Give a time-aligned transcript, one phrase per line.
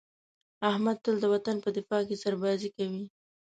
[0.69, 3.03] احمد تل د وطن په دفاع کې سربازي کوي.